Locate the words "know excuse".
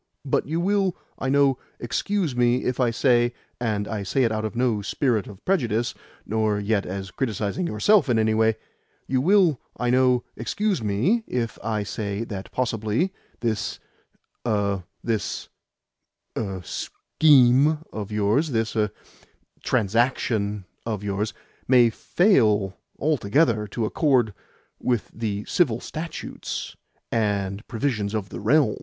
1.29-2.35, 9.91-10.81